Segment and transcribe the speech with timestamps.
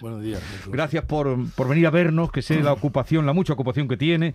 [0.00, 0.42] Buenos días.
[0.68, 4.32] Gracias por, por, venir a vernos, que sé la ocupación, la mucha ocupación que tiene.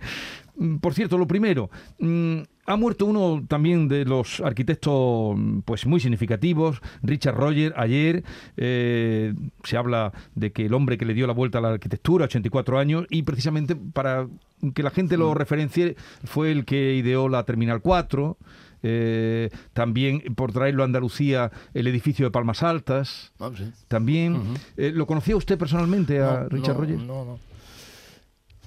[0.56, 1.68] Mm, por cierto, lo primero,
[1.98, 8.22] mm, ha muerto uno también de los arquitectos pues muy significativos, Richard Roger, ayer.
[8.56, 12.26] Eh, se habla de que el hombre que le dio la vuelta a la arquitectura,
[12.26, 14.28] 84 años, y precisamente para
[14.74, 18.36] que la gente lo referencie, fue el que ideó la Terminal 4.
[18.82, 23.32] Eh, también por traerlo a Andalucía el edificio de Palmas Altas.
[23.38, 23.70] Ah, sí.
[23.88, 24.54] También.
[24.76, 26.98] Eh, ¿Lo conocía usted personalmente a No, Richard no, Roger?
[26.98, 27.38] No, no.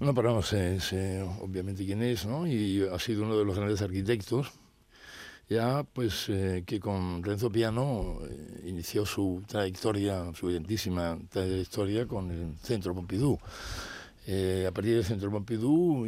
[0.02, 2.48] No, pero no sé, sé obviamente quién es, ¿no?
[2.48, 4.52] Y ha sido uno de los grandes arquitectos,
[5.48, 12.32] ya pues eh, que con Renzo Piano eh, inició su trayectoria, su brillantísima trayectoria con
[12.32, 13.38] el Centro Pompidou.
[14.28, 16.06] Eh, a partir del Centro Pompidou,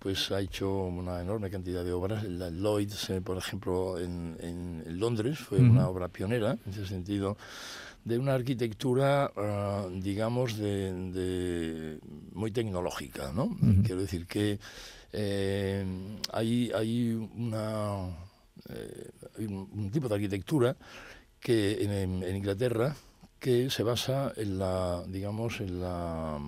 [0.00, 2.24] pues ha hecho una enorme cantidad de obras.
[2.24, 7.36] La Lloyds, eh, por ejemplo, en, en Londres, fue una obra pionera en ese sentido
[8.04, 11.98] de una arquitectura, ah, digamos, de, de
[12.32, 13.56] muy tecnológica, ¿no?
[13.84, 14.58] Quiero decir que
[15.12, 15.86] eh,
[16.32, 18.08] hay, hay una,
[19.38, 20.76] un, tipo de arquitectura
[21.38, 22.94] que en- en Inglaterra
[23.38, 26.38] que se basa en la, digamos, en la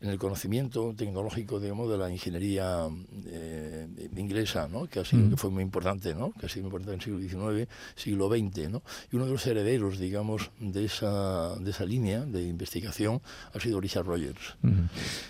[0.00, 2.88] en el conocimiento tecnológico, digamos, de la ingeniería
[3.26, 4.86] eh, inglesa, ¿no?
[4.86, 5.30] Que ha sido, Mm.
[5.30, 6.32] que fue muy importante, ¿no?
[6.32, 8.82] Que ha sido muy importante en el siglo XIX, siglo XX, ¿no?
[9.12, 13.20] Y uno de los herederos, digamos, de esa, de esa línea de investigación
[13.54, 14.56] ha sido Richard Rogers.
[14.62, 14.72] Ujú.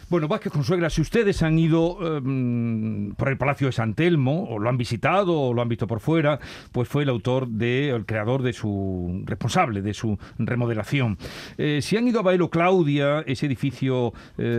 [0.09, 4.45] Bueno, Vázquez Consuegra, si ustedes han ido eh, mm, por el Palacio de San Telmo,
[4.51, 6.39] o lo han visitado, o lo han visto por fuera,
[6.73, 11.19] pues fue el autor de, el creador de su, responsable de su remodelación.
[11.59, 14.59] Eh, si han ido a Baelo Claudia, ese edificio eh,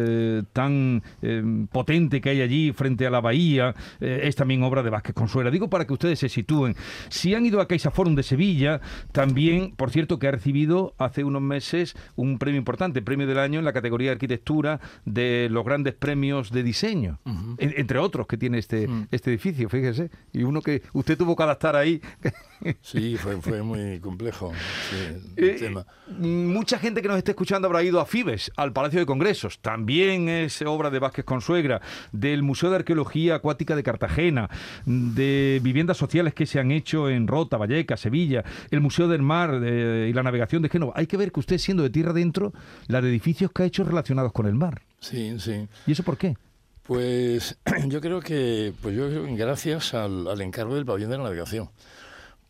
[0.53, 4.89] tan eh, potente que hay allí frente a la bahía, eh, es también obra de
[4.89, 5.51] Vázquez Consuegra.
[5.51, 6.75] Digo para que ustedes se sitúen.
[7.09, 8.81] Si han ido a Caixa Forum de Sevilla,
[9.11, 13.59] también, por cierto, que ha recibido hace unos meses un premio importante, premio del año
[13.59, 17.19] en la categoría de arquitectura de los grandes premios de diseño,
[17.57, 19.07] en- entre otros que tiene este, Mm.
[19.11, 20.09] este edificio, fíjese.
[20.33, 22.01] Y uno que usted tuvo que adaptar ahí.
[22.81, 24.51] Sí, fue, fue muy complejo
[24.89, 25.85] sí, el Eh, tema.
[26.19, 29.59] Mucha gente que nos esté escuchando habrá ido a Fibes, al Palacio de Congresos.
[29.59, 34.49] También es obra de Vázquez Consuegra, del Museo de Arqueología Acuática de Cartagena,
[34.85, 39.59] de viviendas sociales que se han hecho en Rota, Vallecas, Sevilla, el Museo del Mar
[39.63, 40.93] eh, y la Navegación de Génova.
[40.95, 42.53] Hay que ver que usted, siendo de tierra adentro,
[42.87, 44.81] la de edificios que ha hecho relacionados con el mar.
[44.99, 45.67] Sí, sí.
[45.87, 46.35] ¿Y eso por qué?
[46.83, 47.57] Pues
[47.87, 51.69] yo creo que, pues yo gracias al, al encargo del pabellón de la navegación.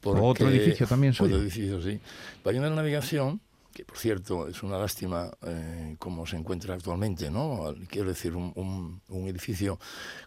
[0.03, 1.35] Otro edificio también suyo.
[1.35, 2.00] Otro edificio, sí.
[2.44, 3.39] Pabellón de la navegación,
[3.73, 7.73] que por cierto es una lástima eh, cómo se encuentra actualmente, ¿no?
[7.89, 9.79] Quiero decir, un, un- un edificio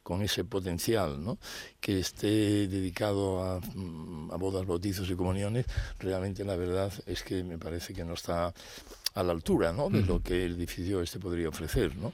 [0.02, 1.36] con ese potencial, ¿no?
[1.80, 5.66] Que esté dedicado a, mm, a bodas, bautizos y comuniones,
[5.98, 8.54] realmente la verdad es que me parece que no está
[9.14, 9.90] a la altura, ¿no?
[9.90, 12.12] De lo que el edificio este podría ofrecer, ¿no?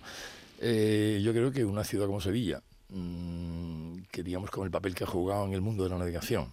[0.60, 5.04] Eh, yo creo que una ciudad como Sevilla, mm, que digamos con el papel que
[5.04, 6.52] ha jugado en el mundo de la navegación,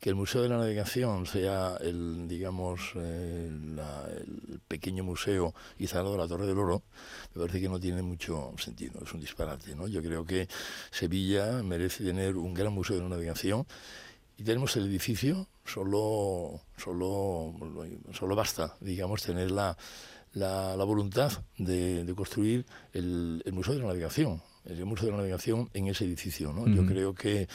[0.00, 6.12] que el Museo de la Navegación sea el, digamos, eh, la- el pequeño museo instalado
[6.12, 6.82] de la Torre del Oro,
[7.34, 9.88] me parece que no tiene mucho sentido, es un disparate, ¿no?
[9.88, 10.48] Yo creo que
[10.90, 13.66] Sevilla merece tener un gran museo de la navegación
[14.36, 17.54] y tenemos el edificio, solo, solo,
[18.12, 19.76] solo basta, digamos, tener la,
[20.34, 25.10] la, la voluntad de, de construir el, el Museo de la Navegación, el Museo de
[25.12, 26.52] la Navegación en ese edificio.
[26.52, 26.66] ¿no?
[26.68, 27.48] Yo creo que,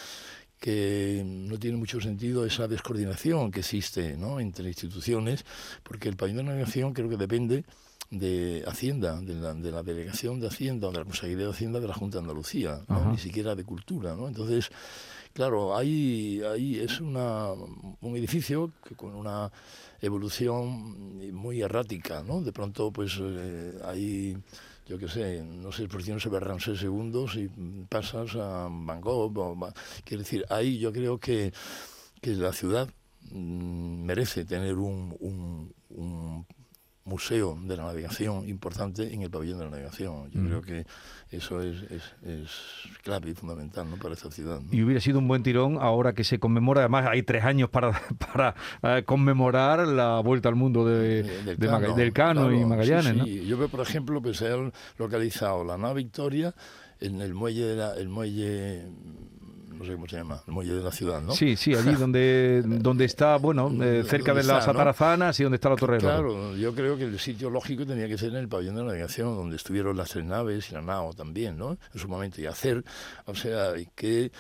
[0.64, 4.40] que no tiene mucho sentido esa descoordinación que existe ¿no?
[4.40, 5.44] entre instituciones,
[5.84, 7.66] porque el pabellón de navegación creo que depende
[8.10, 11.82] de Hacienda, de la, de la delegación de Hacienda o de la Consejería de Hacienda
[11.82, 12.80] de la Junta de Andalucía,
[13.12, 14.16] ni siquiera de Cultura.
[14.16, 14.30] ¿no?
[14.30, 14.70] Entonces,
[15.34, 19.52] claro, ahí, ahí es una, un edificio que con una
[20.00, 22.40] evolución muy errática, ¿no?
[22.40, 24.38] De pronto, pues eh, hay,
[24.88, 27.50] yo qué sé, no sé por qué no se ve Ramsés II si
[27.90, 29.38] pasas a Van Gogh.
[29.38, 31.54] o quiero decir, ahí yo creo que,
[32.22, 32.90] que la ciudad
[33.32, 36.46] mm, merece tener un, un- un
[37.06, 40.32] museo de la navegación importante en el pabellón de la navegación.
[40.32, 40.48] Yo Mm.
[40.48, 40.86] creo que
[41.32, 42.50] eso es, es, es
[43.04, 43.98] clave y fundamental ¿no?
[43.98, 44.62] para esta ciudad.
[44.62, 44.68] ¿no?
[44.74, 47.92] Y hubiera sido un buen tirón ahora que se conmemora, además hay tres años para,
[48.34, 48.56] para
[49.00, 53.18] eh, conmemorar la vuelta al mundo de, Eh, de Maga- del Cano y Magallanes, sí,
[53.18, 53.26] ¿no?
[53.26, 53.46] sí.
[53.48, 56.54] Yo veo, por ejemplo, pues se han localizado la nave Victoria
[57.02, 58.88] en el muelle de la, el muelle,
[59.78, 61.34] no sé cómo se llama, el muelle de la ciudad, ¿no?
[61.34, 65.70] Sí, sí, allí donde, donde está, bueno, eh, cerca de las atarazanas y donde está
[65.70, 65.98] la Torre.
[65.98, 69.36] Claro, yo creo que el sitio lógico tenía que ser en el pabellón de navegación,
[69.36, 71.78] donde estuvieron las tres naves y la NAO también, ¿no?
[71.94, 72.84] En su momento, y hacer,
[73.26, 74.32] o sea, y que,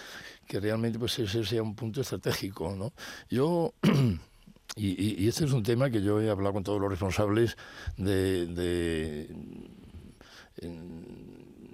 [0.47, 2.93] que realmente pues ese sea un punto estratégico, ¿no?
[3.29, 3.73] Yo
[4.75, 7.57] y, este es un tema que yo he hablado con todos los responsables
[7.97, 9.27] de, de,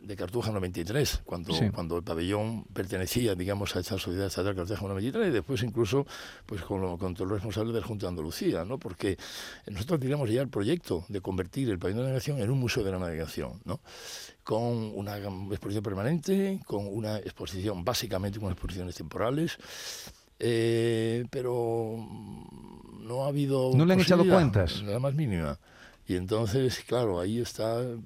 [0.10, 5.28] de Cartuja 93, cuando, cuando el pabellón pertenecía, digamos, a esta sociedad estatal Cartuja 93,
[5.28, 6.08] y después incluso
[6.48, 8.80] pues con, con todos los responsables del Junta de Andalucía, ¿no?
[8.80, 9.20] porque
[9.68, 12.92] nosotros teníamos ya el proyecto de convertir el pabellón de navegación en un museo de
[12.92, 13.82] la navegación, ¿no?
[14.44, 19.60] con una exposición permanente, con una exposición básicamente con exposiciones temporales,
[20.40, 22.04] eh, pero
[23.00, 23.74] no ha habido...
[23.76, 24.82] ¿No le han echado cuentas?
[24.82, 25.60] Nada más mínima.
[26.10, 28.02] Y entonces, claro, ahí está el,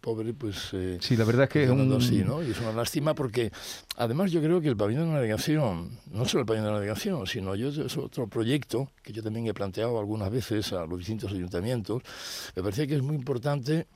[0.00, 0.70] pobre, pues...
[0.72, 1.92] Eh, sí, la verdad es que es un...
[1.92, 2.42] Así, ¿no?
[2.42, 3.52] Y es una lástima porque,
[3.96, 7.54] además, yo creo que el pabellón de navegación, no solo el pabellón de navegación, sino
[7.54, 12.02] yo es otro proyecto que yo también he planteado algunas veces a los distintos ayuntamientos,
[12.56, 13.86] me parece que es muy importante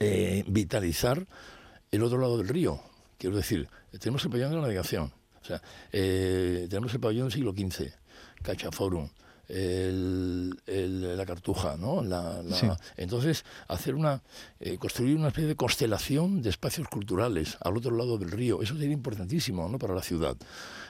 [0.00, 1.24] eh, vitalizar
[1.92, 2.80] el otro lado del río.
[3.16, 3.68] Quiero decir,
[4.00, 5.62] tenemos el pabellón de la navegación, o sea,
[5.92, 7.92] eh, tenemos el pabellón del siglo XV,
[8.42, 9.08] Cachaforum,
[9.48, 12.02] el, la cartuja, ¿no?
[12.02, 12.42] La,
[12.96, 14.22] Entonces, hacer una,
[14.60, 18.74] eh, construir una especie de constelación de espacios culturales al otro lado del río, eso
[18.74, 19.78] sería importantísimo, ¿no?
[19.78, 20.36] Para la ciudad.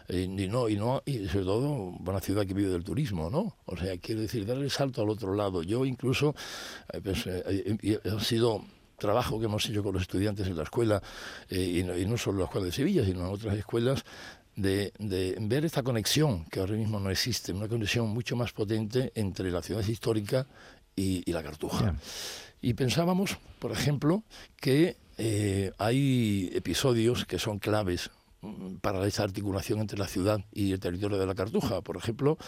[0.09, 3.57] Eh, y no, y no, y sobre todo una ciudad que vive del turismo, ¿no?
[3.67, 5.63] O sea, quiero decir, darle el salto al otro lado.
[5.63, 6.35] Yo incluso,
[6.93, 8.65] eh, pues, ha sido
[8.99, 11.03] trabajo que hemos hecho con los estudiantes en la escuela,
[11.51, 14.05] y, no, y, no, solo en la escuela de Sevilla, sino en otras escuelas,
[14.57, 14.93] de,
[15.41, 19.63] ver esta conexión, que ahora mismo no existe, una conexión mucho más potente entre la
[19.63, 20.47] ciudad histórica
[20.97, 21.95] y, la Cartuja.
[22.63, 24.25] Y pensábamos, por ejemplo,
[24.57, 28.11] que eh, hay episodios que son claves
[28.81, 31.81] para esa articulación entre la ciudad y el territorio de la Cartuja.
[31.81, 32.39] Por ejemplo,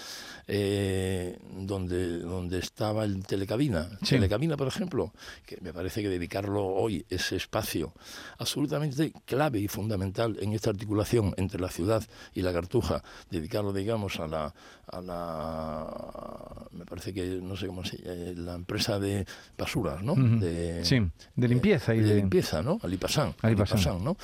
[0.47, 3.89] eh, donde, donde estaba el telecabina.
[4.07, 5.13] Telecabina, por ejemplo,
[5.47, 7.93] que me parece que dedicarlo hoy, ese espacio
[8.39, 12.03] absolutamente clave y fundamental en esta articulación entre la ciudad
[12.35, 14.55] y la Cartuja, dedicarlo, digamos, a la,
[14.87, 20.03] a la me parece que, no sé cómo se llama, eh, la empresa de basuras,
[20.03, 20.15] ¿no?
[20.15, 21.01] de, sí,
[21.35, 21.95] de limpieza.
[21.95, 22.79] y de, limpieza, ¿no?
[22.83, 23.35] Alipasán.
[23.43, 24.17] Alipasán, ¿no?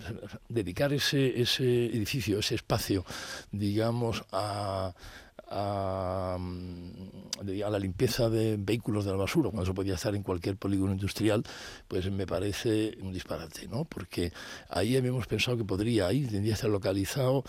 [0.48, 3.04] dedicar ese, ese edificio, ese espacio,
[3.50, 4.94] digamos, a,
[5.50, 10.92] a, la limpieza de vehículos de la basura, cuando eso podía estar en cualquier polígono
[10.92, 11.44] industrial,
[11.88, 13.84] pues me parece un disparate, ¿no?
[13.84, 14.32] Porque
[14.68, 17.44] ahí habíamos pensado que podría, ahí tendría que estar localizado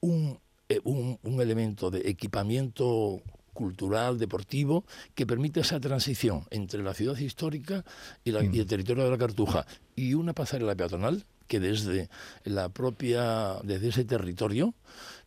[0.00, 3.22] un, eh, un, un elemento de equipamiento
[3.58, 4.84] cultural, deportivo,
[5.16, 7.84] que permite esa transición entre la ciudad histórica
[8.22, 9.66] y, la, y el territorio de la Cartuja.
[9.96, 12.08] Y una pasarela peatonal que desde
[12.44, 14.74] la propia, desde ese territorio,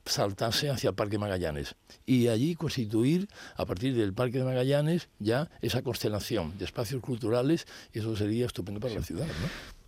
[0.05, 1.75] saltase hacia el Parque Magallanes
[2.05, 7.67] y allí constituir a partir del Parque de Magallanes ya esa constelación de espacios culturales
[7.93, 9.27] y eso sería estupendo para la ciudad.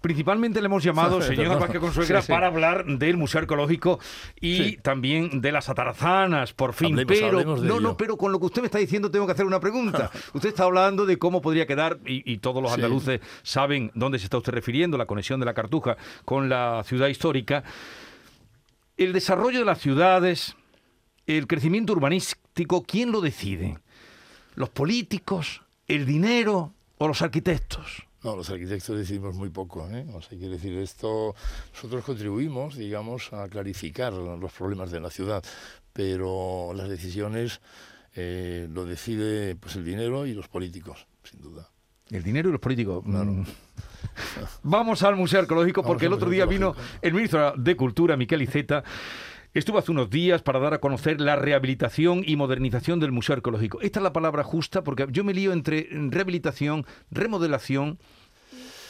[0.04, 4.02] Principalmente le hemos llamado, señor Vázquez Consuegra, para hablar del Museo Arqueológico
[4.42, 7.06] y también de las atarzanas, por fin.
[7.08, 9.62] pero, no, no, pero con lo que usted me está diciendo tengo que hacer una
[9.62, 10.12] pregunta.
[10.34, 14.36] usted está hablando de cómo podría quedar, y, todos los andaluces saben dónde se está
[14.36, 15.96] usted refiriendo, la conexión de la Cartuja
[16.26, 17.64] con la ciudad histórica.
[18.98, 20.58] El desarrollo de las ciudades,
[21.28, 23.80] el crecimiento urbanístico, ¿quién lo decide?
[24.56, 25.62] ¿Los políticos?
[25.88, 26.74] ¿El dinero?
[26.98, 28.06] ¿O los arquitectos?
[28.24, 29.88] No, los arquitectos decidimos muy poco.
[29.90, 30.06] ¿eh?
[30.14, 31.36] O sea, quiere decir, esto,
[31.74, 35.44] nosotros contribuimos, digamos, a clarificar los problemas de la ciudad,
[35.92, 37.60] pero las decisiones
[38.16, 41.70] eh, lo decide pues el dinero y los políticos, sin duda.
[42.10, 43.04] El dinero y los políticos.
[43.06, 43.44] Mm.
[44.64, 48.84] Vamos al Museo Arqueológico porque el otro día vino el ministro de Cultura, Miquel Iceta,
[49.54, 53.82] Estuvo hace unos días para dar a conocer la rehabilitación y modernización del Museo Arqueológico.
[53.82, 58.00] Esta es la palabra justa porque yo me lío entre rehabilitación, remodelación.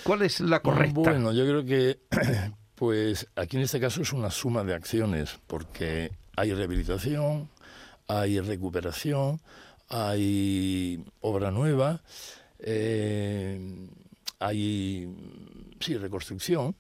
[0.03, 1.01] ¿Cuál es la correcta?
[1.01, 1.99] Bueno, yo creo que
[2.75, 7.49] pues aquí en este caso es una suma de acciones porque hay rehabilitación,
[8.07, 9.41] hay recuperación,
[9.89, 12.01] hay obra nueva,
[12.59, 13.59] eh,
[14.39, 15.13] hay
[15.81, 16.73] sí reconstrucción.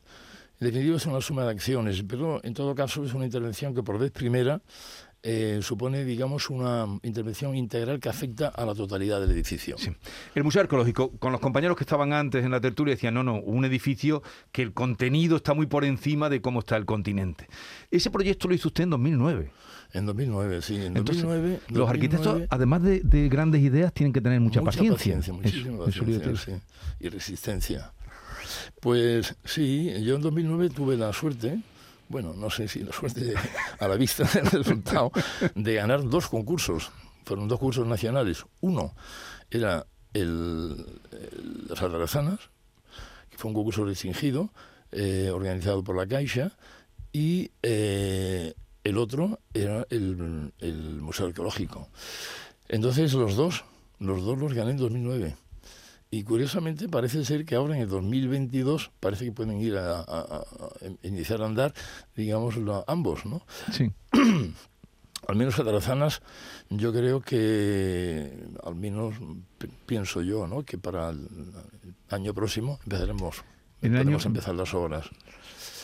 [0.59, 3.83] En definitiva es una suma de acciones, pero en todo caso es una intervención que
[3.83, 4.61] por vez primera
[5.25, 9.77] eh, supone, digamos, una intervención integral que afecta a la totalidad del edificio.
[10.35, 13.39] El Museo Arqueológico, con los compañeros que estaban antes en la tertulia, decían, no, no,
[13.39, 17.47] un edificio que el contenido está muy por encima de cómo está el continente.
[17.89, 19.51] Ese proyecto lo hizo usted en 2009.
[19.93, 20.75] En 2009, sí.
[20.75, 25.21] En 2009, los arquitectos, además de, grandes ideas, tienen que tener mucha, paciencia.
[25.31, 26.59] muchísima paciencia,
[26.99, 27.93] y resistencia.
[28.79, 31.59] Pues sí, yo en 2009 tuve la suerte,
[32.09, 33.33] bueno, no sé si la suerte
[33.79, 35.11] a la vista del resultado,
[35.55, 36.91] de ganar dos concursos.
[37.25, 38.45] Fueron dos concursos nacionales.
[38.61, 38.93] Uno
[39.49, 40.75] era el,
[41.69, 42.39] las Alarazanas,
[43.29, 44.49] que fue un concurso restringido,
[44.91, 46.51] eh, organizado por la Caixa,
[47.11, 48.53] y eh,
[48.83, 51.89] el otro era el, el Museo Arqueológico.
[52.67, 53.65] Entonces los dos,
[53.99, 55.35] los dos los gané en 2009.
[56.13, 60.05] Y curiosamente parece ser que ahora en el 2022 parece que pueden ir a,
[61.01, 61.73] iniciar a andar,
[62.15, 62.53] digamos,
[62.85, 63.41] ambos, ¿no?
[63.71, 63.91] Sí.
[65.27, 66.21] al menos Catarazanas,
[66.69, 69.15] yo creo que, al menos
[69.87, 70.61] pienso yo, ¿no?
[70.61, 71.27] Que para el
[72.11, 73.43] año próximo empezaremos,
[73.81, 75.09] a empezar las obras.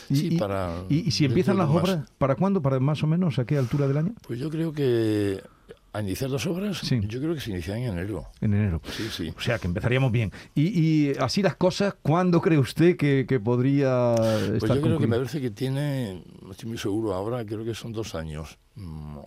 [0.08, 2.62] Y, sí, para y, si empiezan las obras, ¿para cuándo?
[2.62, 4.14] ¿Para más o menos a qué altura del año?
[4.28, 5.42] Pues yo creo que
[5.92, 8.28] a iniciar las obras, yo creo que se inician en enero.
[8.40, 8.80] En enero.
[8.96, 9.34] Sí, sí.
[9.36, 10.32] O sea, que empezaríamos bien.
[10.54, 14.14] Y, así las cosas, ¿cuándo cree usted que, podría
[14.58, 17.74] pues yo creo que me parece que tiene, no estoy muy seguro ahora, creo que
[17.74, 18.58] son dos años.
[18.76, 19.18] Mm,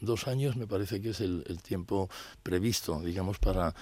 [0.00, 2.08] dos años me parece que es el, tiempo
[2.42, 3.74] previsto, digamos, para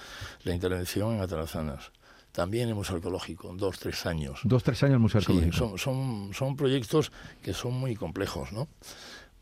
[0.43, 1.91] la intervención en Atarazanas.
[2.33, 4.39] También en Museo Arqueológico, dos, tres años.
[4.43, 5.51] Dos, tres años Museo Arqueológico.
[5.51, 8.69] Sí, son, son, son proyectos que son muy complejos, ¿no?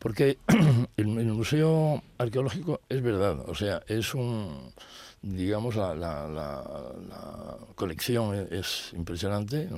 [0.00, 0.38] Porque
[0.96, 4.72] el, Museo Arqueológico es verdad, o sea, es un,
[5.20, 9.68] digamos, la, la, colección es, impresionante,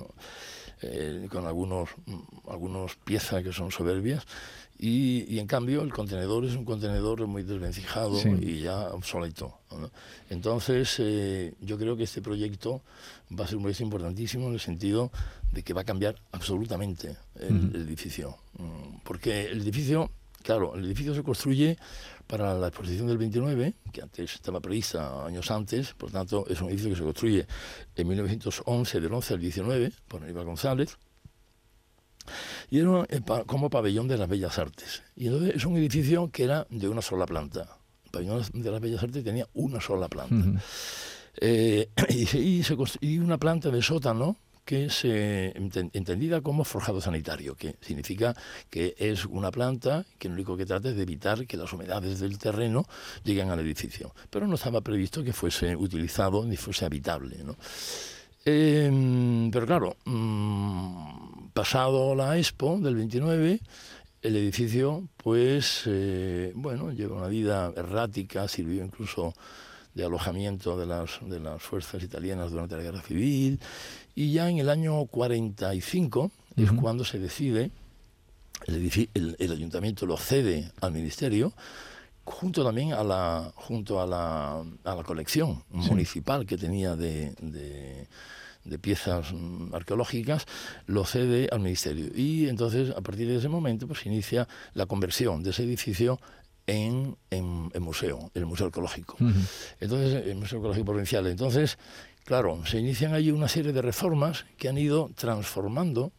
[0.81, 1.91] eh, con algunos,
[2.49, 4.25] algunos piezas que son soberbias,
[4.85, 9.61] y, en cambio el contenedor es un contenedor muy desvencijado y ya obsoleto.
[10.29, 12.83] Entonces, eh, yo creo que este proyecto
[13.31, 15.13] va a ser un proyecto importantísimo en el sentido
[15.53, 18.37] de que va a cambiar absolutamente el, edificio.
[19.05, 20.11] Porque el edificio,
[20.43, 21.79] claro, el edificio se construye
[22.27, 26.71] para la exposición del 29, que antes estaba prevista años antes, por tanto es un
[26.71, 27.47] edificio que se construye
[27.95, 30.99] en 1911, del 11 al 19, por Aníbal González,
[32.71, 35.03] y era eh, como pabellón de las Bellas Artes.
[35.17, 37.79] Y entonces es un edificio que era de una sola planta.
[38.05, 40.61] El pabellón de las Bellas Artes tenía una sola planta.
[41.41, 47.77] Eh, y, se, y una planta de sótano que es entendida como forjado sanitario, que
[47.81, 48.35] significa
[48.71, 52.21] que es una planta que lo único que trata es de evitar que las humedades
[52.21, 52.85] del terreno
[53.25, 54.15] lleguen al edificio.
[54.31, 57.43] Pero no estaba previsto que fuese utilizado ni fuese habitable.
[57.43, 57.57] ¿no?
[58.45, 63.61] Em, pero claro, mm, pasado la Expo del 29,
[64.23, 69.35] el edificio, pues, eh, bueno, lleva una vida errática, sirvió incluso
[69.95, 73.61] de alojamiento de las, de las fuerzas italianas durante la Guerra Civil,
[74.15, 77.71] y ya en el año 45 es cuando se decide,
[78.67, 81.53] el, el, ayuntamiento lo cede al ministerio,
[82.25, 87.35] junto también a la, junto a la, a la colección municipal que tenía de,
[88.65, 90.47] de, piezas mm, arqueológicas,
[90.87, 92.07] lo cede al ministerio.
[92.15, 96.21] Y entonces, a partir de ese momento, pues inicia la conversión de ese edificio
[96.67, 99.17] en, en, museo, el Museo Arqueológico.
[99.81, 101.27] Entonces, el Museo Arqueológico Provincial.
[101.27, 101.77] Entonces,
[102.25, 106.13] claro, se inician allí una serie de reformas que han ido transformando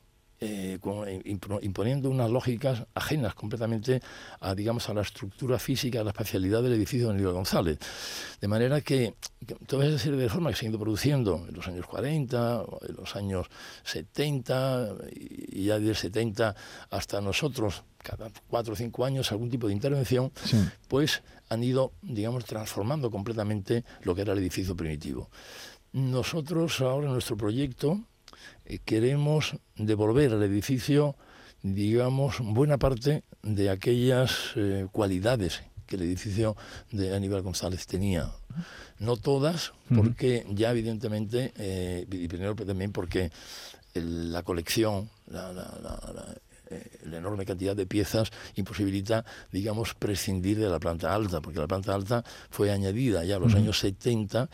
[0.44, 4.02] eh, eh, imponiendo unas lógicas ajenas completamente
[4.42, 7.80] a, digamos, a la estructura física, a la espacialidad del edificio de Aníbal González.
[8.42, 9.16] De manera que,
[9.68, 12.96] toda esa serie de reformas que se han ido produciendo en los años 40, en
[12.96, 13.48] los años
[13.84, 16.56] 70, y ya del 70
[16.90, 20.32] hasta nosotros, cada cuatro o cinco años, algún tipo de intervención,
[20.90, 25.30] pues han ido, digamos, transformando completamente lo que era el edificio primitivo.
[25.94, 28.02] Nosotros ahora en nuestro proyecto
[28.86, 31.16] queremos devolver al edificio,
[31.62, 36.56] digamos, buena parte de aquellas eh, cualidades que el edificio
[36.92, 38.32] de Aníbal González tenía.
[39.00, 43.32] No todas, porque ya evidentemente, eh, y primero también porque
[43.94, 45.52] la colección, la,
[47.12, 52.24] enorme cantidad de piezas imposibilita, digamos, prescindir de la planta alta, porque la planta alta
[52.50, 54.50] fue añadida ya en los años 70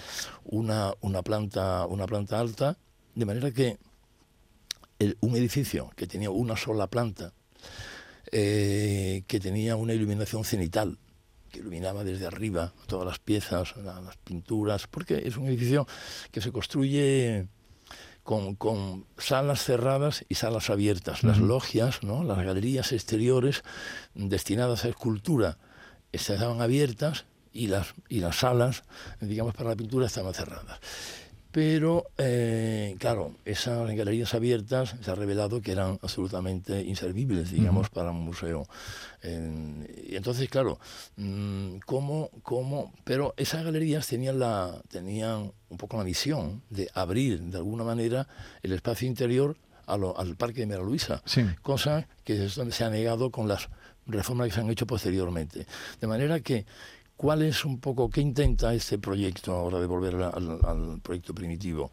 [0.46, 2.78] una, una, planta, una planta alta,
[3.20, 3.78] de manera que
[5.20, 7.34] un edificio que tenía una sola planta,
[8.32, 10.98] eh, que tenía una iluminación cenital,
[11.52, 15.86] que iluminaba desde arriba todas las piezas, las pinturas, porque es un edificio
[16.32, 17.48] que se construye
[18.24, 21.24] con, salas cerradas y salas abiertas.
[21.24, 22.24] Las logias, ¿no?
[22.24, 23.64] las galerías exteriores
[24.14, 25.58] destinadas a escultura
[26.14, 28.84] estaban abiertas y las, y las salas,
[29.20, 30.80] digamos, para la pintura estaban cerradas.
[31.52, 38.12] Pero, eh, claro, esas galerías abiertas se ha revelado que eran absolutamente inservibles, digamos, para
[38.12, 38.68] un museo.
[39.24, 40.80] y entonces, claro,
[41.18, 42.94] mm, ¿cómo, ¿cómo?
[43.04, 48.28] Pero esas galerías tenían, la, tenían un poco la misión de abrir, de alguna manera,
[48.62, 49.58] el espacio interior
[49.90, 51.24] al Parque de Mera Luisa,
[51.64, 53.70] cosa que se ha negado con las
[54.06, 55.66] reformas que se han hecho posteriormente.
[56.00, 56.66] De manera que
[57.20, 61.92] ¿Cuál es un poco, qué intenta este proyecto ahora de volver al, proyecto primitivo?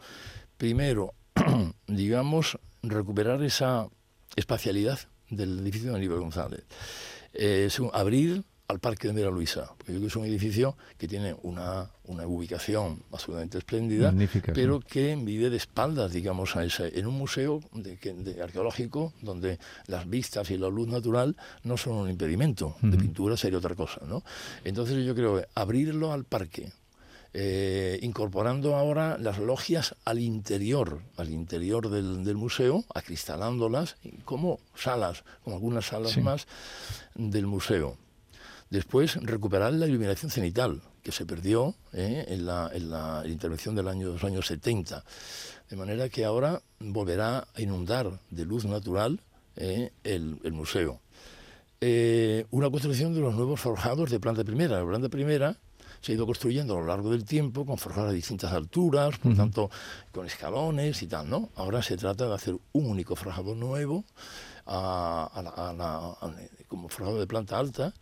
[0.57, 1.15] Primero,
[1.89, 3.89] digamos, recuperar esa
[4.37, 6.63] espacialidad del edificio de Aníbal González.
[7.33, 11.07] es abrir al Parque de Mira Luisa, porque yo creo que es un edificio que
[11.07, 14.13] tiene una, una ubicación absolutamente espléndida,
[14.55, 20.09] pero que vive de espaldas, digamos, a ese, en un museo de, arqueológico donde las
[20.09, 24.23] vistas y la luz natural no son un impedimento, de pintura sería otra cosa, ¿no?
[24.65, 26.73] Entonces yo creo que abrirlo al parque,
[27.39, 35.57] eh, incorporando ahora las logias al interior, al interior del, museo, acristalándolas como salas, como
[35.57, 36.47] algunas salas más
[37.15, 37.99] del museo.
[38.71, 44.25] Después, recuperar la iluminación cenital, que se perdió eh, en, la, intervención del año, los
[44.25, 45.05] años 70.
[45.71, 49.21] De manera que ahora volverá a inundar de luz natural
[49.55, 51.01] eh, el, museo.
[51.81, 54.81] Eh, una construcción de los nuevos forjados de planta primera.
[54.81, 55.57] La planta primera
[56.01, 59.37] se ha ido construyendo a lo largo del tiempo con forjados a distintas alturas, por
[59.37, 59.71] tanto
[60.13, 61.51] con escalones y tal, ¿no?
[61.55, 64.05] Ahora se trata de hacer un único forjador nuevo
[66.67, 67.95] como forjado de planta alta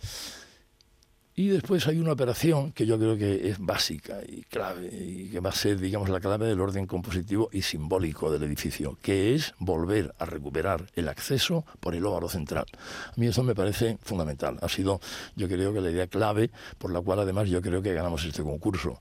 [1.37, 5.41] y después hay una operación que yo creo que es básica y clave, y que
[5.41, 9.55] va a ser, digamos, la clave del orden compositivo y simbólico del edificio, que es
[9.59, 12.67] volver a recuperar el acceso por el óvalo central.
[13.09, 14.59] A mí eso me parece fundamental.
[14.62, 15.00] Ha sido,
[15.35, 18.43] yo creo que la idea clave por la cual además yo creo que ganamos este
[18.43, 19.00] concurso,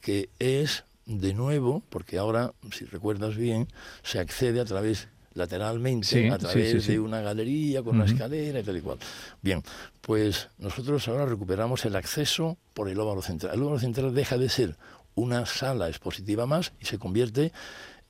[0.00, 3.68] que es de nuevo, porque ahora, si recuerdas bien,
[4.02, 8.76] se accede a través lateralmente a través de una galería con una escalera y tal
[8.76, 8.98] y cual.
[9.40, 9.62] Bien,
[10.00, 13.54] pues nosotros ahora recuperamos el acceso por el óvalo central.
[13.54, 14.76] El óvalo central deja de ser
[15.14, 17.52] una sala expositiva más y se convierte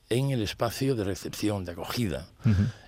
[0.09, 2.27] en el espacio de recepción, de acogida,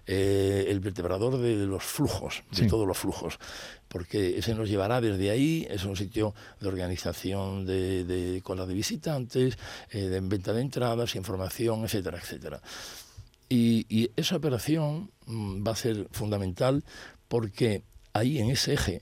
[0.05, 3.39] eh, el vertebrador de los flujos, de todos los flujos,
[3.87, 8.73] porque ese nos llevará desde ahí, es un sitio de organización de, de cola de
[8.73, 9.57] visitantes,
[9.89, 12.61] eh, de venta de entradas, información, etcétera, etcétera.
[13.49, 16.83] Y, esa operación mm, va a ser fundamental
[17.27, 19.01] porque ahí en ese eje,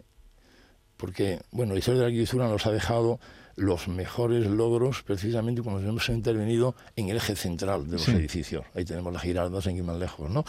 [0.97, 3.19] porque, bueno, la historia de la arquitectura nos ha dejado
[3.55, 8.65] los mejores logros precisamente cuando hemos intervenido en el eje central de los edificios.
[8.73, 10.43] Ahí tenemos las giraldas en más lejos, ¿no?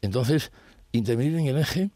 [0.00, 0.50] Entonces,
[0.90, 1.90] intervenir en el eje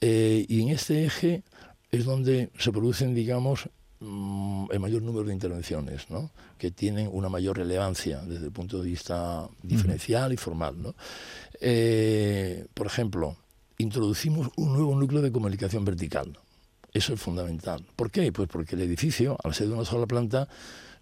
[0.00, 1.42] eh, y en este eje
[1.90, 6.30] es donde se producen, digamos, el mayor número de intervenciones, ¿no?
[6.56, 10.80] que tienen una mayor relevancia desde el punto de vista diferencial y formal.
[10.80, 10.94] ¿no?
[11.60, 13.36] Eh, por ejemplo,
[13.78, 16.38] introducimos un nuevo núcleo de comunicación vertical.
[16.92, 17.84] Eso es fundamental.
[17.96, 18.32] ¿Por qué?
[18.32, 20.48] Pues porque el edificio, al ser de una sola planta,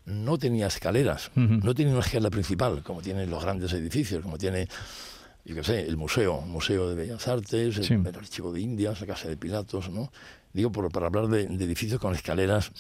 [0.05, 4.69] no tenía escaleras, no tenía una escalera principal, como tienen los grandes edificios, como tiene
[5.47, 9.01] yo qué sé, el museo, el Museo de Bellas Artes, el, el, Archivo de Indias,
[9.01, 10.11] la Casa de Pilatos, ¿no?
[10.53, 12.73] digo, por, para hablar de, edificios con escaleras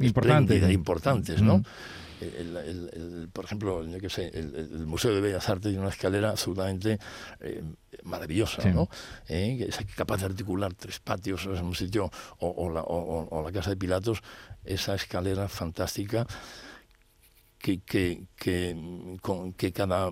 [0.00, 1.62] importantes, importantes ¿no?
[3.32, 6.98] por ejemplo, yo sé, el, Museo de Bellas Artes tiene una escalera absolutamente
[7.40, 7.62] eh,
[8.04, 8.88] maravillosa, ¿no?
[9.28, 13.52] Eh, que es capaz de articular tres patios en un sitio, o, la, o, la,
[13.52, 14.22] Casa de Pilatos,
[14.64, 16.26] esa escalera fantástica
[17.58, 20.10] que, que, que, con, que cada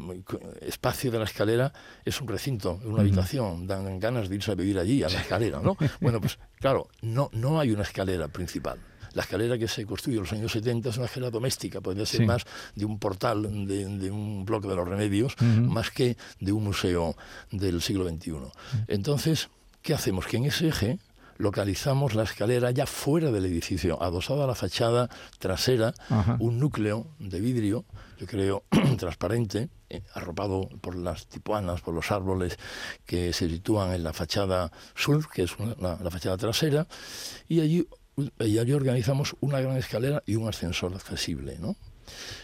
[0.60, 1.72] espacio de la escalera
[2.04, 5.60] es un recinto, una habitación, dan ganas de irse a vivir allí, a la escalera,
[5.60, 5.76] ¿no?
[6.00, 8.78] bueno, pues claro, no, no hay una escalera principal.
[9.12, 12.26] La escalera que se construyó en los años 70 es una escalera doméstica, podría ser
[12.26, 17.16] más de un portal, de, un bloque de los remedios, más que de un museo
[17.52, 18.32] del siglo XXI.
[18.88, 19.48] Entonces,
[19.82, 20.26] ¿qué hacemos?
[20.26, 20.98] Que en ese eje
[21.36, 25.94] localizamos la escalera ya fuera del edificio, adosada a la fachada trasera,
[26.38, 27.84] un núcleo de vidrio,
[28.18, 28.64] yo creo
[28.98, 32.58] transparente, eh, arropado por las tipuanas, por los árboles
[33.06, 36.86] que se sitúan en la fachada sur, que es la, fachada trasera,
[37.48, 37.86] y allí,
[38.38, 41.58] allí organizamos una gran escalera y un ascensor accesible.
[41.58, 41.76] ¿no?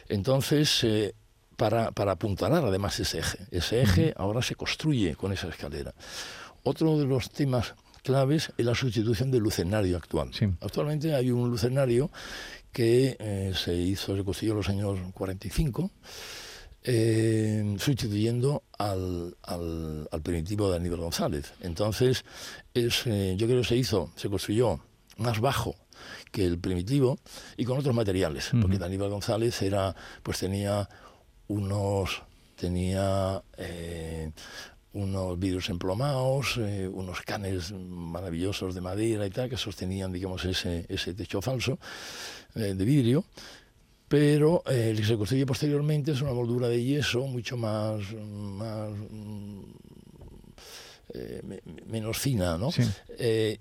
[0.09, 1.15] Entonces, eh,
[1.57, 5.95] para, para apuntalar además ese eje, ese eje ahora se construye con esa escalera.
[6.63, 10.31] Otro de los temas claves es la sustitución del lucenario actual.
[10.61, 12.11] Actualmente hay un lucenario
[12.73, 15.91] que eh, se hizo, se construyó en los años 45,
[16.83, 21.53] eh, sustituyendo al, al, primitivo de Aníbal González.
[21.61, 22.25] Entonces,
[22.75, 24.81] es, eh, yo creo que se hizo, se construyó
[25.17, 25.75] más bajo
[26.33, 27.19] que el primitivo
[27.57, 30.89] y con otros materiales, porque Aníbal González era, pues tenía
[31.49, 32.23] unos
[32.61, 33.43] tenía
[34.93, 40.87] unos vidrios emplomados, eh, unos canes maravillosos de madera y tal, que sostenían, digamos, ese,
[40.89, 41.79] ese techo falso
[42.55, 43.25] eh, de vidrio.
[44.09, 48.91] Pero eh, el que se construye posteriormente es una moldura de yeso mucho más, más
[51.87, 52.71] menos fina, ¿no?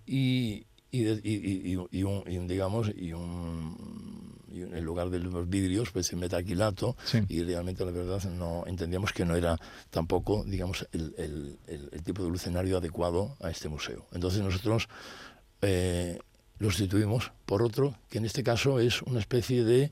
[0.08, 4.19] y, y, y, y, un, digamos, y un,
[4.52, 6.96] en lugar de los vidrios, pues en metaquilato,
[7.28, 9.58] y realmente la verdad no entendíamos que no era
[9.90, 14.06] tampoco, digamos, el, el, el, tipo de lucenario adecuado a este museo.
[14.12, 14.88] Entonces nosotros
[15.62, 16.20] eh,
[16.60, 19.92] lo sustituimos por otro que en este caso es una especie de,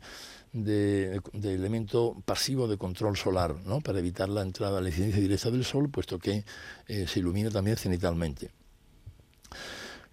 [0.53, 3.81] de, elemento pasivo de control solar, ¿no?
[3.81, 6.43] para evitar la entrada, la incidencia directa del sol, puesto que
[6.87, 8.51] eh, se ilumina también cenitalmente.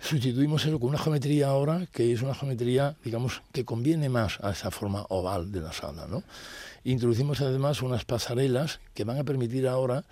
[0.05, 4.51] Sustituimos eso con una geometría ahora que es una geometría, digamos, que conviene más a
[4.51, 6.07] esa forma oval de la sala.
[6.07, 6.23] ¿no?
[6.85, 10.05] Introducimos además unas pasarelas que van a permitir ahora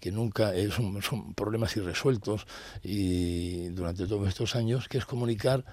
[0.00, 2.44] que nunca son, son problemas irresueltos
[2.82, 5.64] y durante todos estos años, que es comunicar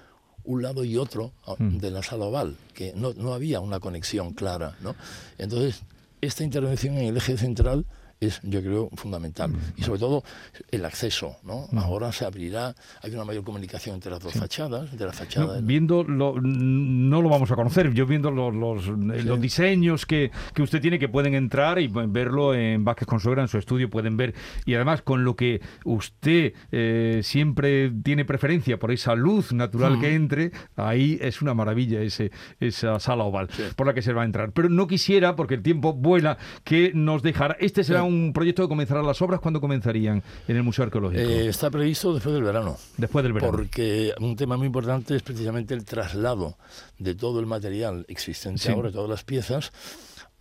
[0.44, 1.78] un lado y otro ah, mm.
[1.78, 4.76] de la sala oval, que no, no había una conexión clara.
[4.82, 4.94] ¿no?
[5.36, 5.82] Entonces,
[6.20, 7.86] esta intervención en el eje central
[8.26, 9.52] es, yo creo, fundamental.
[9.76, 10.24] Y sobre todo
[10.70, 11.68] el acceso, ¿no?
[11.76, 15.60] Ahora se abrirá, hay una mayor comunicación entre las dos fachadas, entre la fachada...
[15.60, 20.62] viendo, lo, no lo vamos a conocer, yo viendo los, los, los diseños que, que,
[20.62, 24.34] usted tiene que pueden entrar y verlo en Vázquez Consuegra, en su estudio, pueden ver,
[24.64, 30.10] y además con lo que usted eh, siempre tiene preferencia por esa luz natural que
[30.10, 30.14] mm.
[30.14, 34.24] entre, ahí es una maravilla ese, esa sala oval por la que se va a
[34.24, 34.52] entrar.
[34.52, 37.56] Pero no quisiera, porque el tiempo vuela, que nos dejara...
[37.60, 39.40] Este será un proyecto que comenzará las obras?
[39.40, 41.22] ¿Cuándo comenzarían en el Museo Arqueológico?
[41.22, 42.76] Eh, está previsto después del verano.
[42.96, 43.52] Después del verano.
[43.52, 46.56] Porque un tema muy importante es precisamente el traslado
[46.98, 49.72] de todo el material existente ahora, de todas las piezas,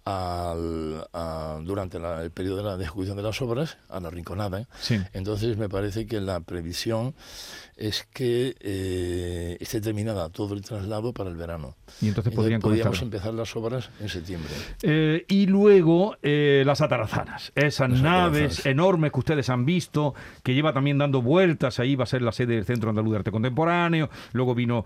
[0.06, 1.08] al,
[1.64, 4.68] durante el periodo de la ejecución de las obras a la rinconada.
[5.14, 7.16] Entonces me parece que la previsión
[7.78, 11.76] es que eh, esté terminada todo el traslado para el verano.
[12.02, 14.52] Y entonces, podríamos empezar las obras en septiembre.
[14.82, 20.74] Eh, y luego eh, las atarazanas, esas naves enormes que ustedes han visto, que lleva
[20.74, 24.10] también dando vueltas, ahí va a ser la sede del Centro Andaluz de Arte Contemporáneo,
[24.34, 24.86] luego vino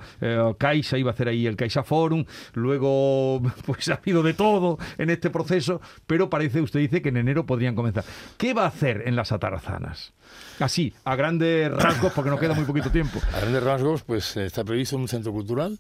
[0.58, 5.10] Caixa, iba a hacer ahí el Caixa Forum, luego pues ha habido de todo en
[5.10, 8.04] este proceso, pero parece, usted dice que en enero podrían comenzar.
[8.38, 10.14] ¿Qué va a hacer en las atarazanas?
[10.60, 13.20] Así, a grandes rasgos, porque nos queda muy poquito tiempo.
[13.34, 15.78] A grandes rasgos, pues está previsto un centro cultural.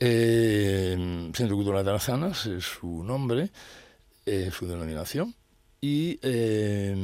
[0.00, 3.50] Eh, centro Cultural de es su nombre,
[4.26, 5.34] eh, su denominación.
[5.80, 6.94] Y eh,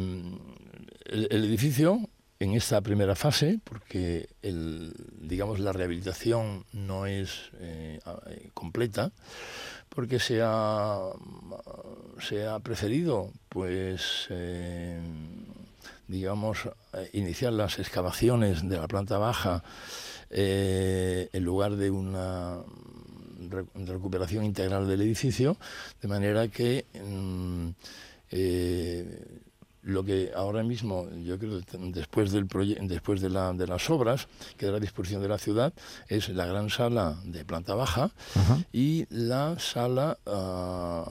[1.06, 2.08] el, edificio,
[2.38, 7.50] en esta primera fase, porque el, digamos la rehabilitación no es
[8.52, 9.12] completa,
[9.88, 10.98] porque se ha,
[12.20, 14.28] se ha preferido pues
[16.08, 19.62] digamos, eh, iniciar las excavaciones de la planta baja
[20.30, 22.58] eh, en lugar de una
[23.74, 25.56] recuperación integral del edificio,
[26.00, 27.68] de manera que mm,
[28.30, 29.40] eh,
[29.84, 31.60] lo que ahora mismo, yo creo,
[31.92, 32.48] después, del
[32.88, 35.74] después de, la, de las obras, queda a disposición de la ciudad,
[36.08, 38.10] es la gran sala de planta baja
[38.72, 41.04] y la sala, ah,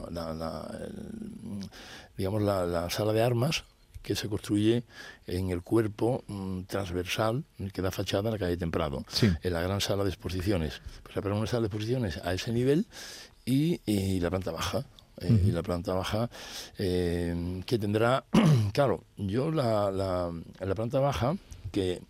[2.16, 3.64] digamos, la, sala de armas
[4.04, 4.84] que se construye
[5.26, 9.04] en el cuerpo mm, transversal que da fachada a la calle Temprado,
[9.42, 10.82] en la gran sala de exposiciones.
[11.02, 12.86] Pues habrá una sala de exposiciones a ese nivel
[13.46, 13.80] y,
[14.20, 14.84] la planta baja.
[15.20, 16.28] Eh, y la planta baja
[16.76, 18.24] eh, que tendrá,
[18.72, 21.36] claro, yo la, la, la planta baja
[21.70, 22.02] que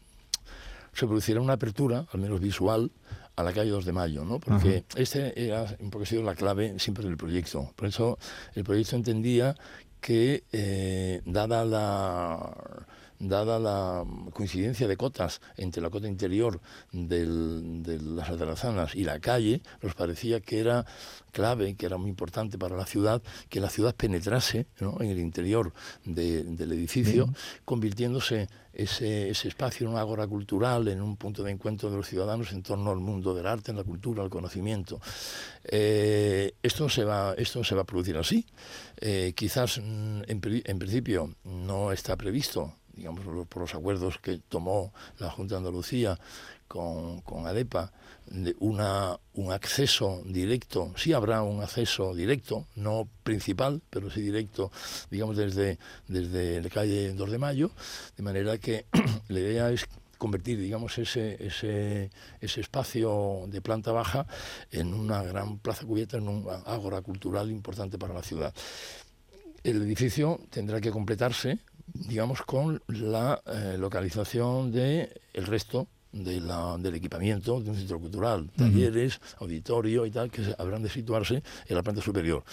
[0.94, 2.90] se producirá una apertura, al menos visual,
[3.36, 4.38] a la calle 2 de Mayo, ¿no?
[4.38, 7.72] Porque este era un poco sido la clave siempre del proyecto.
[7.76, 8.18] Por eso
[8.54, 9.56] el proyecto entendía
[10.04, 12.86] que, eh, dada la
[13.28, 16.60] dada la coincidencia de cotas entre la cota interior
[16.92, 20.84] de las atarazanas y la calle, nos parecía que era
[21.32, 25.72] clave, que era muy importante para la ciudad, que la ciudad penetrase en el interior
[26.04, 27.28] del edificio,
[27.64, 32.08] convirtiéndose ese, ese, espacio en una agora cultural, en un punto de encuentro de los
[32.08, 35.00] ciudadanos en torno al mundo del arte, en la cultura, al conocimiento.
[35.64, 38.44] Eh, esto, se va, esto se va a producir así.
[39.00, 44.92] Eh, quizás mm, en, en principio no está previsto digamos, por los acuerdos que tomó
[45.18, 46.18] la Junta de Andalucía
[46.68, 47.92] con, con ADEPA,
[48.26, 54.72] de una, un acceso directo, sí habrá un acceso directo, no principal, pero sí directo,
[55.10, 55.78] digamos, desde,
[56.08, 57.70] desde la calle 2 de Mayo,
[58.16, 58.86] de manera que
[59.28, 64.26] la idea es convertir, digamos, ese, ese, ese espacio de planta baja
[64.70, 68.54] en una gran plaza cubierta, en un ágora cultural importante para la ciudad.
[69.62, 76.76] El edificio tendrá que completarse digamos, con la eh, localización del el resto de la,
[76.78, 81.76] del equipamiento de un centro cultural, talleres, auditorio y tal, que habrán de situarse en
[81.76, 82.44] la planta superior.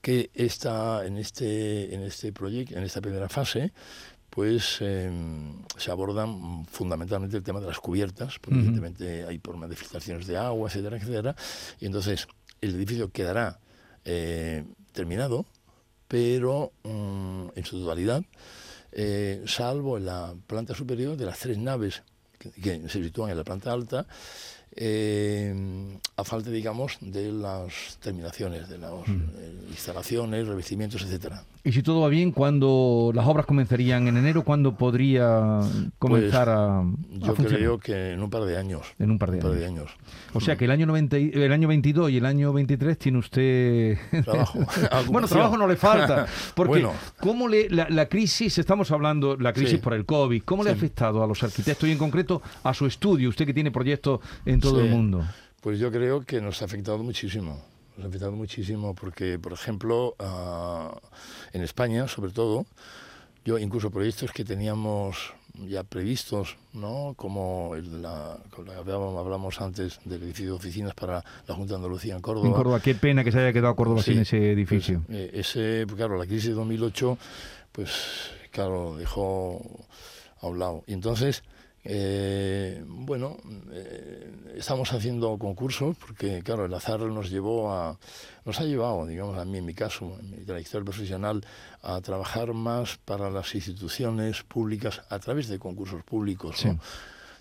[0.00, 3.72] Que está en este, en este proyecto, en esta primera fase,
[4.28, 9.76] pues em, se abordan fundamentalmente el tema de las cubiertas, porque evidentemente hay problemas de
[9.76, 11.36] filtraciones de agua, etcétera, etcétera.
[11.78, 12.26] Y entonces
[12.60, 13.60] el edificio quedará
[14.04, 15.46] eh, terminado,
[16.08, 18.22] pero mm, en su totalidad,
[18.92, 22.02] eh, salvo en la planta superior de las tres naves
[22.38, 24.06] que, que se sitúan en la planta alta,
[24.76, 25.54] eh,
[26.16, 31.44] a falta, digamos, de las terminaciones, de las eh, instalaciones, revestimientos, etcétera.
[31.66, 34.44] Y si todo va bien, ¿cuándo las obras comenzarían en enero?
[34.44, 35.60] ¿Cuándo podría
[35.98, 37.56] comenzar a, a Yo funcionar?
[37.56, 38.82] creo que en un par de años.
[38.98, 39.60] En un par de Un par años.
[39.60, 39.90] de años.
[40.34, 43.18] O sea que el año, 90, y- el año 22 y el año 23 tiene
[43.18, 43.96] usted...
[44.24, 44.58] Trabajo.
[45.10, 46.26] bueno, trabajo no le falta.
[46.54, 46.92] Porque Bueno.
[47.18, 49.76] ¿cómo le, la, la crisis, estamos hablando, la crisis Sí.
[49.78, 52.84] por el COVID, ¿cómo le ha afectado a los arquitectos y en concreto a su
[52.86, 53.30] estudio?
[53.30, 54.86] Usted que tiene proyectos en todo Sí.
[54.86, 55.24] el mundo.
[55.60, 57.62] Pues yo creo que nos ha afectado muchísimo.
[57.96, 60.94] Nos ha afectado muchísimo porque, por ejemplo, ah,
[61.52, 62.66] en España, sobre todo,
[63.44, 65.32] yo incluso proyectos que teníamos
[65.68, 67.14] ya previstos, ¿no?
[67.16, 68.36] Como el la,
[68.76, 72.48] hablábamos, hablamos antes del edificio de oficinas para la Junta de Andalucía en Córdoba.
[72.48, 75.02] En Córdoba, qué pena que se haya quedado Córdoba Sí, sin ese edificio.
[75.06, 77.16] Pues, eh, ese, pues, claro, la crisis de 2008,
[77.70, 77.90] pues
[78.50, 79.62] claro, dejó
[80.40, 80.82] a un lado.
[80.88, 81.44] Y entonces,
[81.84, 83.36] eh, bueno,
[83.72, 87.98] eh, estamos haciendo concursos porque, claro, el azar nos llevó a,
[88.44, 91.44] nos ha llevado, digamos, a mí en mi caso, en mi trayectoria profesional,
[91.82, 96.68] a trabajar más para las instituciones públicas a través de concursos públicos, Sí.
[96.68, 96.78] ¿no?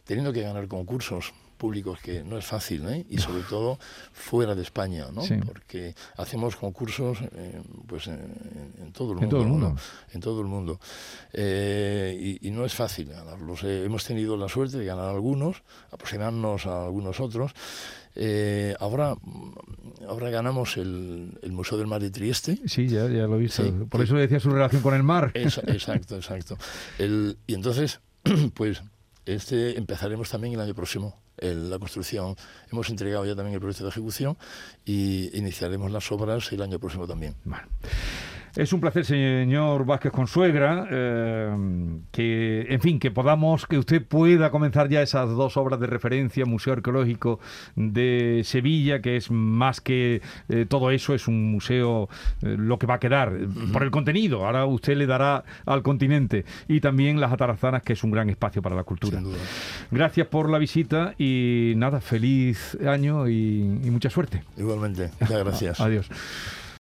[0.03, 3.06] teniendo que ganar concursos públicos que no es fácil, ¿eh?
[3.10, 3.80] y sobre todo
[4.12, 5.22] fuera de España, ¿no?
[5.22, 5.36] Sí.
[5.46, 9.70] porque hacemos concursos eh, pues en, en todo el En mundo, todo el mundo.
[9.70, 9.76] ¿no?
[10.13, 10.80] en todo el mundo
[11.34, 13.63] Eh, y, y no es fácil ganarlos.
[13.63, 17.52] Hemos tenido la suerte de ganar algunos, aproximarnos a algunos otros.
[18.16, 19.16] Eh, ahora,
[20.08, 22.60] ahora ganamos el, el Museo del Mar de Trieste.
[22.68, 23.63] Sí, ya, ya lo he visto.
[23.63, 24.06] Sí, Por sí.
[24.06, 25.32] eso decía su relación con el mar.
[25.34, 26.58] Esa- exacto, exacto.
[27.00, 28.00] El- y entonces,
[28.54, 28.84] pues,
[29.26, 32.36] este empezaremos también el año próximo el- la construcción.
[32.71, 34.38] Hemos entregado ya también el proyecto de ejecución
[34.86, 37.36] y iniciaremos las obras el año próximo también.
[38.56, 41.50] Es un placer, señor Vázquez Consuegra, eh,
[42.12, 46.46] que, en fin, que podamos, que usted pueda comenzar ya esas dos obras de referencia,
[46.46, 47.39] Museo Arqueológico
[47.76, 52.10] de Sevilla, que es más que eh, todo eso, es un museo
[52.44, 53.34] eh, lo que va a quedar
[53.72, 54.46] por el contenido.
[54.46, 58.62] Ahora usted le dará al continente y también las Atarazanas, que es un gran espacio
[58.62, 59.18] para la cultura.
[59.18, 59.39] Sin duda.
[59.89, 64.44] Gracias por la visita y nada, feliz año y, y mucha suerte.
[64.58, 65.10] Igualmente.
[65.20, 65.80] Muchas gracias.
[65.82, 66.08] Adiós.